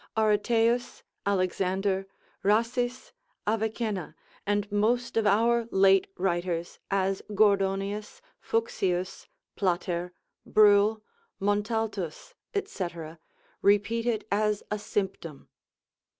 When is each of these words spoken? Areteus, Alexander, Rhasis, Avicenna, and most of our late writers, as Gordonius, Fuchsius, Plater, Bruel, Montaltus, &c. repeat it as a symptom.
Areteus, 0.17 1.03
Alexander, 1.27 2.07
Rhasis, 2.41 3.11
Avicenna, 3.45 4.15
and 4.47 4.71
most 4.71 5.15
of 5.15 5.27
our 5.27 5.67
late 5.69 6.07
writers, 6.17 6.79
as 6.89 7.21
Gordonius, 7.35 8.19
Fuchsius, 8.39 9.27
Plater, 9.55 10.11
Bruel, 10.43 11.03
Montaltus, 11.39 12.33
&c. 12.65 12.87
repeat 13.61 14.07
it 14.07 14.27
as 14.31 14.63
a 14.71 14.79
symptom. 14.79 15.49